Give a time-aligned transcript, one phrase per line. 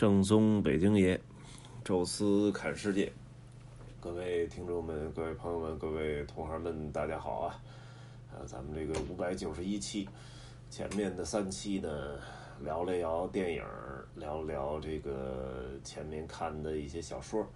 [0.00, 1.20] 正宗北京爷，
[1.84, 3.12] 宙斯看世界。
[4.00, 7.60] 各位听众们、各位朋友们、各位同行们，大家好啊！
[8.32, 10.08] 呃，咱们这个五百九十一期，
[10.70, 12.18] 前面的三期呢，
[12.60, 13.62] 聊了聊电影，
[14.14, 17.46] 聊聊这个前面看的一些小说。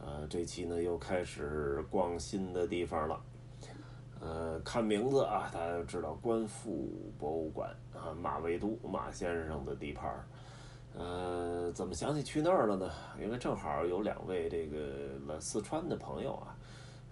[0.00, 3.22] 呃，这期呢又开始逛新的地方了。
[4.22, 10.24] 呃，看名字啊，大家都知道观复博物馆啊，马未都马先生的地盘儿。
[10.96, 12.88] 呃，怎么想起去那儿了呢？
[13.20, 14.78] 因为正好有两位这个
[15.26, 16.56] 来四川的朋友啊，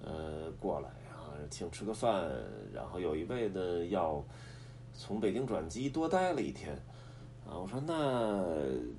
[0.05, 2.31] 呃，过来啊，请吃个饭。
[2.73, 4.23] 然后有一位呢要
[4.95, 6.73] 从北京转机，多待了一天
[7.45, 7.59] 啊。
[7.59, 8.45] 我说那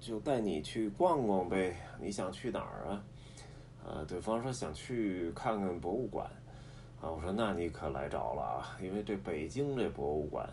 [0.02, 1.77] 就带你去逛逛呗。
[2.02, 3.04] 你想去哪儿啊？
[3.86, 6.27] 啊，对方说想去看看博物馆
[7.02, 7.10] 啊。
[7.10, 10.50] 我说那你可来着了啊，因为这北京这博物馆。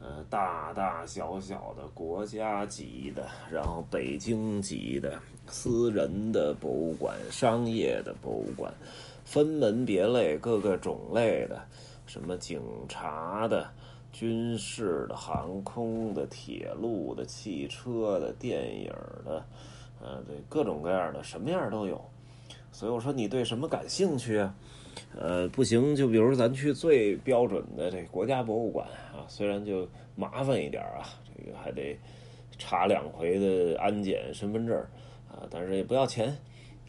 [0.00, 8.72] 呃，大大小小的国家级的，然后北京级的私人的博物馆、商业的博物馆，
[9.24, 11.60] 分门别类，各个种类的，
[12.06, 13.68] 什么警察的、
[14.12, 18.92] 军事的、航空的、铁路的、汽车的、电影
[19.24, 19.44] 的，
[20.00, 22.00] 呃，对，各种各样的，什么样都有。
[22.78, 24.54] 所以我说，你对什么感兴趣啊？
[25.18, 31.02] 呃，不行，就比如咱去最标准的这国家博物馆啊，虽然就麻烦一点啊，
[31.36, 31.98] 这个还得
[32.56, 34.78] 查两回的安检身份证
[35.28, 36.28] 啊，但是也不要钱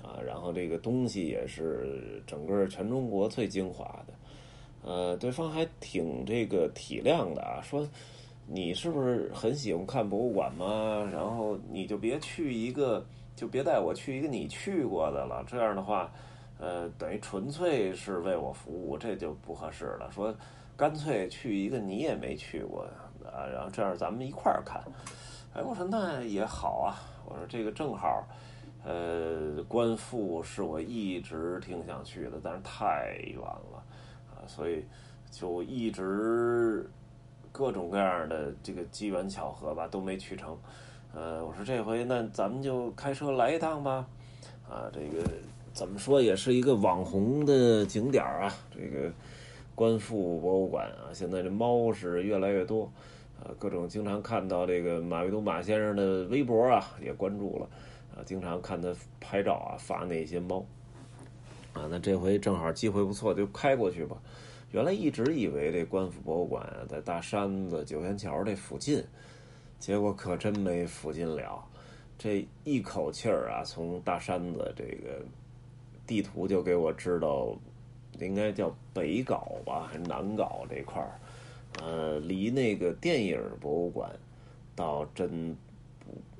[0.04, 4.14] 啊，然后这个东西也是整个全中国最精华的，
[4.84, 7.90] 呃，对方还挺这个体谅的啊，说
[8.52, 11.08] 你是不是很喜欢看博物馆吗？
[11.14, 13.06] 然后你就别去一个，
[13.36, 16.12] 就别带我去一个你去过的了，这样的话。
[16.62, 20.12] 呃，等于纯粹是为我服务，这就不合适了。
[20.12, 20.36] 说
[20.76, 24.84] 干脆去一个你也没去过的啊，然后这样咱们一块儿看。
[25.54, 27.00] 哎，我说那也好啊。
[27.26, 28.28] 我说这个正好，
[28.84, 33.82] 呃，观复是我一直挺想去的，但是太远了
[34.32, 34.84] 啊，所以
[35.32, 36.90] 就一直
[37.52, 40.58] 各种各样的这个机缘巧合吧都没去成。
[41.14, 44.06] 呃，我说这回那咱们就开车来一趟吧。
[44.70, 45.28] 啊，这个。
[45.72, 48.52] 怎么说也是一个网红的景点啊！
[48.76, 49.10] 这个
[49.76, 52.92] 观复博物馆啊，现在这猫是越来越多，
[53.40, 57.70] 啊，各种经常看到这个马未都马先生的微博啊，也关注了，
[58.14, 60.66] 啊，经常看他拍照啊，发那些猫，
[61.74, 64.18] 啊，那这回正好机会不错，就开过去吧。
[64.72, 69.04] 原来一直以为这官府博物馆在大山子九仙桥这附近，
[69.80, 71.64] 结果可真没附近了，
[72.18, 75.24] 这一口气儿啊，从大山子这个。
[76.08, 77.56] 地图就给我知道，
[78.20, 81.20] 应该叫北碏吧，还是南碏这块儿？
[81.84, 84.10] 呃，离那个电影博物馆
[84.76, 85.56] 倒真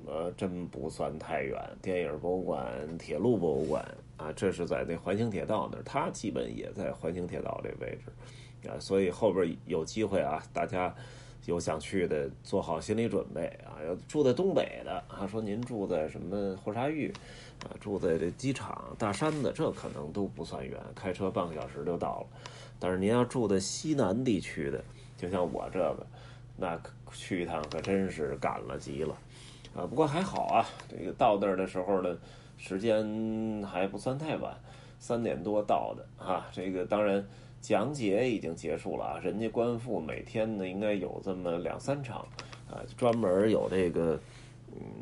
[0.06, 1.60] 呃真不算太远。
[1.80, 2.66] 电影博物馆、
[2.98, 3.84] 铁路博物馆
[4.16, 8.78] 啊，这是在那环形铁道那儿，它基本也在环形铁道这位置啊。
[8.78, 10.94] 所以后边有机会啊，大家
[11.46, 13.78] 有想去的，做好心理准备啊。
[13.86, 17.12] 要住在东北的啊，说您住在什么霍沙峪？
[17.60, 22.26] 啊，住在这机场大山的，这可能都不算远，开车半个小时就到了。
[22.78, 24.82] 但是您要住在西南地区的，
[25.18, 26.06] 就像我这个，
[26.56, 26.80] 那
[27.12, 29.14] 去一趟可真是赶了急了。
[29.74, 32.16] 啊，不过还好啊，这个到那儿的时候呢，
[32.56, 34.54] 时间还不算太晚，
[34.98, 36.48] 三点多到的啊。
[36.52, 37.24] 这个当然
[37.60, 42.26] 讲解已经结束了啊，人家官复每天呢应该有这么两三场
[42.70, 44.18] 啊，专门有这个。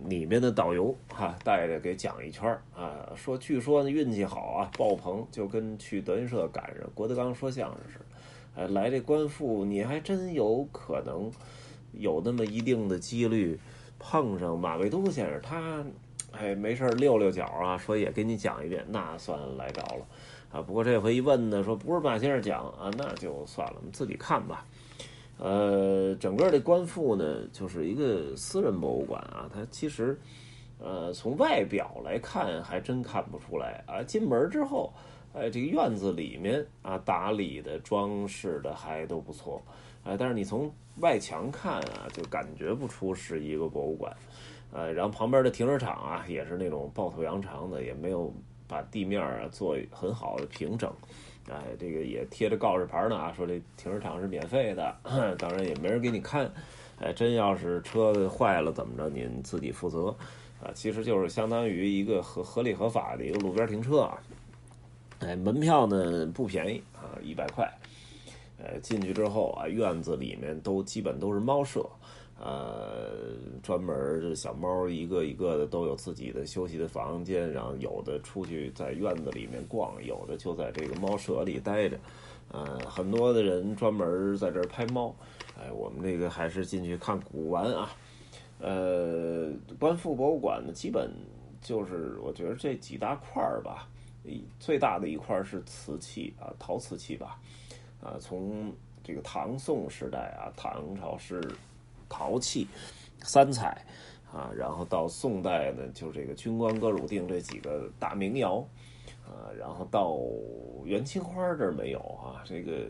[0.06, 8.62] 里面的导游哈带着给讲一圈啊，说据说呢运气好啊爆棚，就跟去德云社赶上郭德纲说相声似的。
[8.62, 11.31] 哎，来这官复你还真有可能
[11.93, 13.61] 有那么一定的几率
[13.99, 15.85] 碰上马未都先生，他
[16.33, 20.07] 哎没事溜溜脚啊，说也给你讲一遍，那算来着了
[20.53, 20.63] 啊。
[20.63, 24.65] 不过这回一问呢，说不是马先生讲啊，那就算了，我们自己看吧。
[25.39, 29.49] 呃，整个这观复呢，就是一个私人博物馆啊。
[29.55, 30.19] 它其实，
[30.81, 34.03] 呃，从外表来看还真看不出来啊。
[34.03, 34.93] 进门之后，
[35.33, 39.62] 哎，这个院子里面啊，打理的、装饰的还都不错，
[40.05, 44.15] 哎，但是你从外墙看啊，就感觉不出是一个博物馆。
[44.73, 48.33] 呃，然后旁边的停车场啊，也是那种抱头扬长的，也没有
[48.67, 50.93] 把地面啊做很好的平整。
[51.50, 54.95] 哎，这个也贴着告示牌呢啊，说这停车场是免费的，
[55.39, 56.51] 当然也没人给你看。
[57.01, 60.15] 哎，真要是车坏了怎么着，您自己负责
[60.61, 60.69] 啊。
[60.75, 64.19] 其实就是相当于一个合合理合法的一个路边停车啊。
[65.21, 67.73] 哎，门票呢不便宜啊，一百块。
[68.58, 71.88] 呃，进去之后啊，院子里面都基本都是猫舍
[72.40, 81.99] 呃，专门这小猫一个一个的都有自己的休息的房间，然后有的出去在院子里面逛，有的就在这个猫舍里待着，
[82.52, 85.14] 呃，很多的人专门在这儿拍猫。
[85.58, 87.90] 哎，我们这个还是进去看古玩啊。
[88.60, 91.12] 呃，观复博物馆呢，基本
[91.60, 93.88] 就是我觉得这几大块儿吧，
[94.60, 97.40] 最大的一块是瓷器啊，陶瓷器吧，
[98.08, 98.72] 啊，从
[99.05, 101.43] 这个唐宋时代啊，唐朝是
[102.08, 102.66] 陶器
[103.20, 103.84] 三彩
[104.32, 108.64] 啊，然后到宋代呢，就这个军官歌鲁定这几个大名窑
[109.26, 110.16] 啊，然后到
[110.84, 112.87] 元青花这儿没有啊，这个。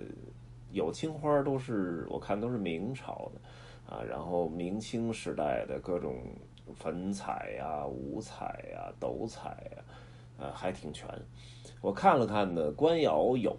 [0.71, 6.19] 有青花都是我看都是明朝的，啊，然后明清时代的各种
[6.77, 9.83] 粉彩呀、五彩呀、斗彩呀，
[10.37, 11.09] 呃，还挺全。
[11.81, 13.57] 我看了看呢，官窑有，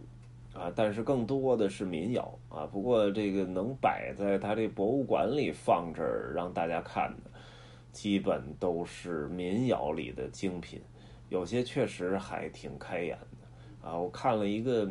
[0.53, 2.65] 啊，但是更多的是民窑啊。
[2.65, 7.31] 不过这个能摆在他这博物馆里放这儿让大家看的，
[7.91, 10.81] 基本都是民窑里的精品，
[11.29, 13.97] 有些确实还挺开眼的啊。
[13.97, 14.85] 我看了一个，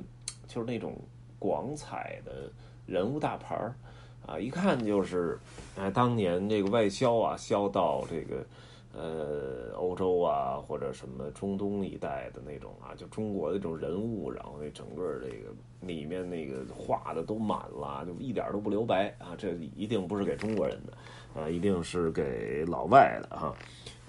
[0.46, 0.94] 就是那种。
[1.40, 2.50] 广彩的
[2.84, 3.72] 人物大牌儿，
[4.26, 5.38] 啊，一看就是，
[5.76, 8.44] 哎，当年这个外销啊，销到这个，
[8.93, 14.84] 呃，欧洲啊，或者什么中东一带的那种啊，就中国的这种人物，然后那整
[15.28, 23.54] 这个里面那个画的都满了，就一点都不留白啊，这一定不是给中国人的，啊，一定是给老外的哈，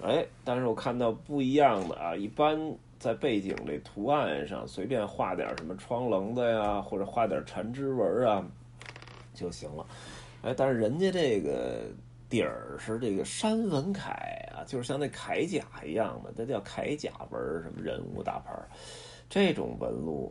[0.02, 2.58] 哎，但是我看到不一样的啊，一般。
[3.00, 8.44] 在背景这图案上随便画点什么窗棱子呀，或者画点缠枝纹啊
[9.32, 9.86] 就行了。
[10.42, 11.84] 哎，但是人家这个
[12.28, 14.10] 底儿是这个山纹铠
[14.54, 18.52] 啊，就是像那铠甲一样的，这叫铠甲纹，什么人物大牌
[19.30, 20.30] 这种纹路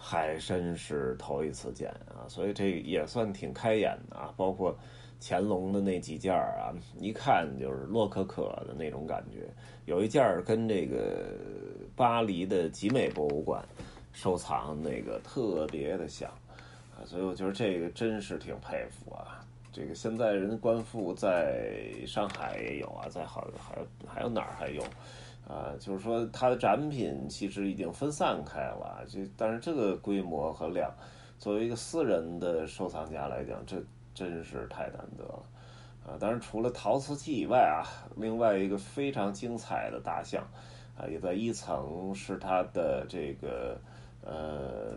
[0.00, 4.32] 还真是头一次见啊，所以这也算挺开眼的啊。
[4.36, 4.74] 包括
[5.20, 9.48] 乾隆的那几件啊，一看就是洛可可的那种感觉，
[9.84, 11.26] 有一件跟这个。
[11.96, 13.62] 巴黎的集美博物馆
[14.10, 16.30] 收藏那个特别的像
[16.96, 19.44] 啊，所以我觉得这个真是挺佩服啊。
[19.70, 23.76] 这个现在人官复在上海也有啊，在好还
[24.06, 24.82] 还有哪儿还有
[25.50, 25.74] 啊？
[25.80, 30.88] 就是说它的展品其实已经分散开了，这但是这个规模和量，
[31.38, 33.82] 作为一个私人的收藏家来讲，这
[34.14, 35.42] 真是太难得了
[36.06, 36.16] 啊。
[36.20, 37.82] 当然除了陶瓷器以外啊，
[38.16, 40.46] 另外一个非常精彩的大象。
[40.98, 43.80] 啊，也在一层是他的这个
[44.22, 44.94] 呃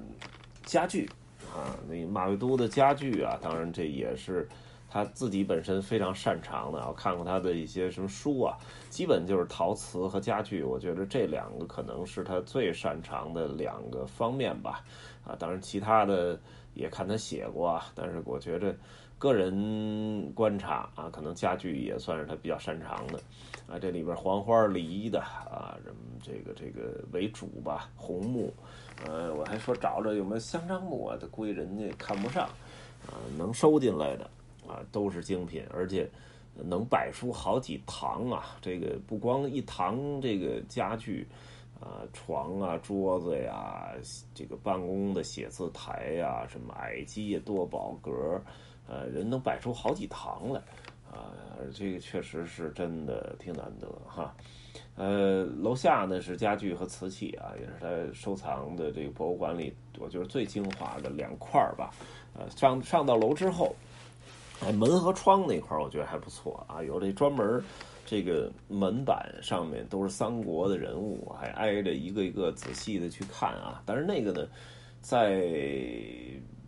[0.65, 1.09] 家具
[1.55, 4.45] 啊，那马未都的家具啊，当然这也是
[4.93, 6.77] 他自己本身非常擅长的。
[6.87, 8.55] 我看过他的一些什么书啊，
[8.91, 14.85] 基本就是陶瓷和家具，我觉得这两个可能是他最擅长的两个方面吧。
[15.25, 16.39] 啊，当然其他的
[16.75, 18.75] 也看他写过啊，但是我觉得
[19.17, 23.19] 个人观察啊，可能家具也算是他比较擅长的。
[23.65, 28.53] 啊，这里边黄花梨的啊，什么这个这个为主吧，红木，
[29.07, 32.43] 呃，我还说找找有没有香樟木啊，他估计人家看不上，
[33.07, 34.29] 啊，能收进来的
[34.67, 36.09] 啊都是精品，而且
[36.55, 41.27] 能摆出好几堂啊，这个不光一堂这个家具
[41.79, 43.91] 啊，床啊、桌子呀，
[44.33, 48.41] 这个办公的写字台呀，什么矮机多宝格，
[48.87, 50.61] 呃，人能摆出好几堂来。
[51.11, 51.29] 啊，
[51.75, 54.33] 这个确实是真的挺难得哈。
[54.95, 61.91] 呃，楼下呢是家具和瓷器啊，也是他收藏的这个博物馆里，我觉得最精华的两块儿吧。
[62.33, 63.75] 呃，上上到楼之后，
[64.61, 67.61] 哎，门和窗那块儿我觉得还不错啊，有这专门
[68.05, 73.81] 这个门板上面都是三国的人物，还挨着一个一个仔细的去看啊。
[73.85, 74.47] 但是那个呢，
[75.01, 75.43] 在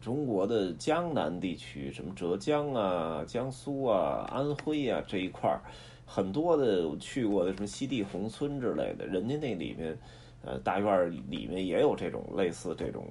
[0.02, 5.62] 中国的江南地区，什么浙江啊、江苏啊、安徽啊这一块儿，
[6.06, 9.98] 很多的去过的什么西递宏村之类的，人家那里面，
[10.44, 13.08] 呃，大院里面也有这种类似这种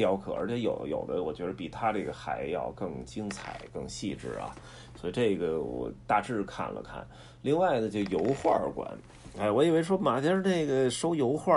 [0.00, 4.56] 雕刻，而且有有的我觉得比他这个还要更精彩、更细致啊。
[4.96, 7.06] 所以这个我大致看了看。
[7.42, 8.90] 另外呢，就油画馆，
[9.38, 11.52] 哎，我以为说马家这个收油画。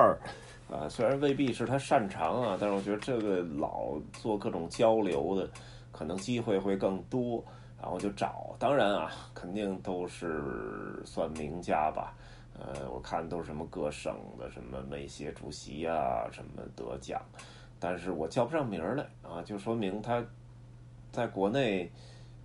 [0.69, 5.47] 啊，虽然未必是他擅长啊，但是我觉得这个老做各种交流的，
[5.91, 7.41] 可能机会会更多。
[7.79, 12.15] 然后就找，当然啊，肯定都是算名家吧。
[12.57, 17.21] 呃，我看都是什么各省的什么美协主席啊，什么得奖，
[17.83, 20.25] 但是我叫不上名来啊，就说明他
[21.11, 21.91] 在国内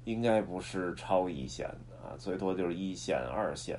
[0.04, 3.78] 应该不是超一线的啊，最多就是一线、二线。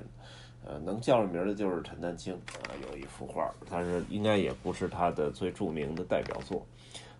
[0.64, 6.64] 呃，能叫上名的就是陈丹青啊，有一幅画，但是应该也不是他的最著名的代表作，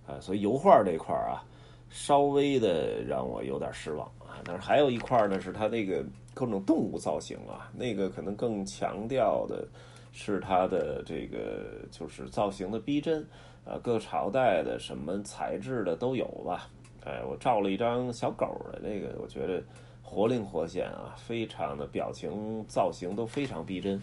[0.06, 1.44] 啊，所以油画这块儿啊，
[1.90, 9.68] 稍微的让我有点失望啊，但是还有一块呢，是它那个各种动物造型啊，那个可能更强调的
[10.12, 13.26] 是它的这个就是造型的逼真
[13.64, 16.68] 啊，各朝代的什么材质的都有吧。
[17.04, 19.62] 哎，我照了一张小狗的那个，我觉得
[20.02, 23.96] 活灵活现啊，非常的表情造型都非常逼真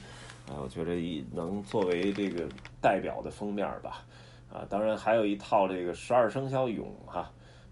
[0.47, 2.47] 啊，我觉得能作为这个
[2.81, 4.03] 代表的封面吧。
[4.49, 7.29] 啊，当然还有一套这个十二生肖俑哈，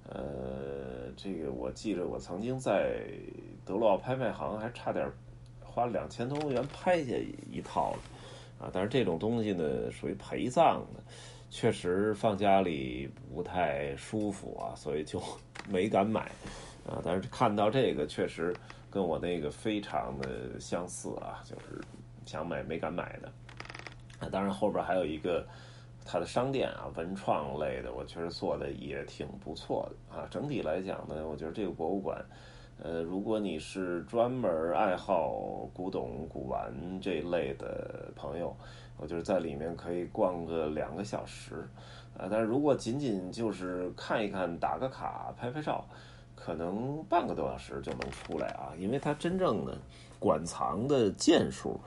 [0.09, 2.99] 呃，这个我记着我曾经在
[3.65, 5.09] 德洛拍卖行还差点
[5.61, 7.15] 花两千多欧元拍下
[7.49, 7.99] 一套了
[8.59, 11.01] 啊，但是这种东西呢属于陪葬的，
[11.55, 15.21] 确实放家里不太舒服啊，所以就
[15.71, 16.29] 没敢买
[16.85, 17.01] 啊。
[17.01, 18.53] 但是看到这个确实
[18.91, 21.81] 跟我那个非常的相似啊，就是
[22.25, 23.31] 想买没敢买的
[24.19, 24.27] 啊。
[24.29, 25.47] 当然后边还有一个。
[26.07, 30.27] 它的商店啊，文创类的，我确实做的也挺不错的啊。
[30.29, 32.23] 整体来讲呢，我觉得这个博物馆，
[32.77, 36.71] 呃，如果你是专门爱好古董古玩
[37.01, 38.55] 这类的朋友，
[38.97, 41.67] 我就是在里面可以逛个两个小时
[42.17, 42.27] 啊。
[42.29, 45.85] 但是如果仅仅就是看一看、打个卡、拍拍照，
[46.35, 48.73] 可能半个多小时就能出来啊。
[48.79, 49.77] 因为它真正的
[50.19, 51.79] 馆藏的件数，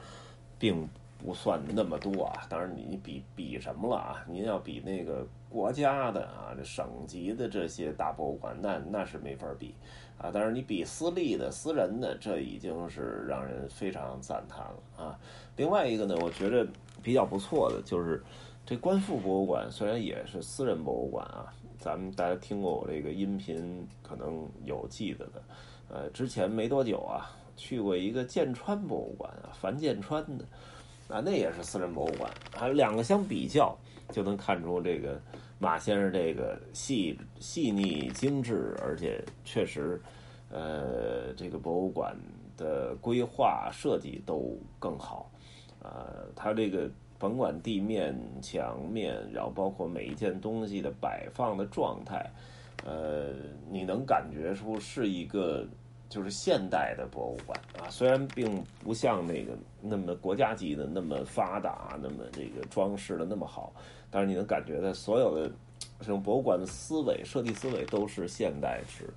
[0.59, 0.89] 并。
[1.19, 4.25] 不算那么多啊，当然你比比什么了啊？
[4.29, 9.75] 您要比那个国家的啊，这省级的这些大博物馆，那那是没法比
[10.17, 10.31] 啊。
[10.33, 15.19] 但是你比私立的、私人的，这已经是让人非常赞叹了啊。
[15.57, 16.65] 另外一个呢，我觉得
[17.03, 18.23] 比较不错的就是
[18.65, 25.43] 这观复博物馆，虽然也是私人博物馆啊，咱们大家听过我这个音频，可能有记得的。
[25.91, 30.45] 呃，之前没多久啊，去过一个剑川博物馆啊，樊剑川的。
[31.09, 33.75] 啊，那也是私人博物馆，还有两个相比较，
[34.13, 35.19] 就能看出这个
[35.59, 39.99] 马先生这个细细腻精致，而且确实，
[40.51, 42.15] 呃，这个博物馆
[42.59, 45.31] 的规划设计都更好。
[45.83, 52.31] 呃，他这个甭管地面、墙面，然后包括每一件东西的摆放的状态，
[52.85, 53.31] 呃，
[53.71, 55.67] 你能感觉出是一个。
[56.09, 63.73] 就是现代的博物馆啊，虽然并不像那个那么国家级的那么发达，那么这个装饰的那么好，
[64.11, 65.53] 但是你能感觉到所有的
[66.01, 69.13] 这种博物馆的思维、设计思维都是现代式，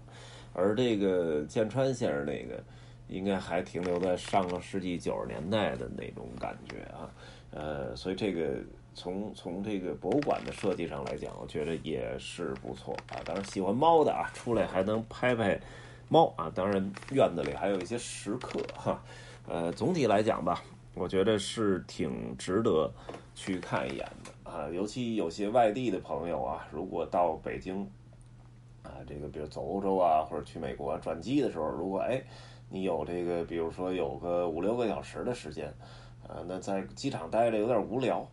[0.51, 2.61] 而这个建川先生那个
[3.07, 7.09] 应该还停留在上个世纪九十年代的那种感觉啊，
[7.51, 8.57] 呃，所以这个
[8.93, 13.15] 从从这个博物馆的设计上来讲，我觉得也是不错啊。
[13.23, 15.57] 当然，喜欢猫的啊，出来还能拍拍。
[16.11, 19.01] 猫啊，当然院子里还有一些食客哈，
[19.47, 20.61] 呃，总体来讲吧，
[20.93, 22.91] 我觉得是挺值得
[23.33, 24.67] 去看一眼的啊。
[24.67, 27.89] 尤其有些外地的朋友啊，如果到北京
[28.83, 32.21] 啊，这个比如走欧洲啊，或者去美国转机的时候，如果哎
[32.67, 35.73] 你有这个，比如说有个五六个小时的时间，
[36.27, 38.29] 啊，那在机场待着有点无聊，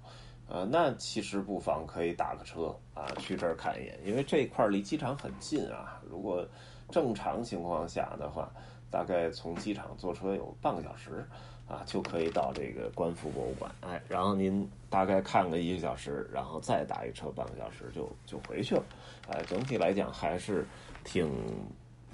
[0.48, 6.00] 呃，那其实不妨可以打个车啊去这儿看一眼，因为这块儿离机场很近啊。
[6.08, 6.46] 如果
[6.90, 8.50] 正常情况下的话，
[8.90, 11.22] 大概从机场坐车有半个小时，
[11.68, 13.70] 啊，就可以到这个观复博物馆。
[13.82, 18.82] 哎，然后您大概看个一个小时，然后再打一车半个小时就就回去了。
[19.28, 20.64] 哎，整体来讲还是
[21.04, 21.30] 挺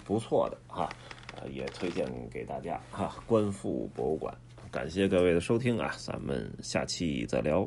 [0.04, 0.88] 不错的哈，
[1.36, 3.14] 呃，也推荐给大家哈。
[3.26, 4.36] 观复博物馆，
[4.72, 7.64] 感谢各位的收听啊，咱们下期再聊。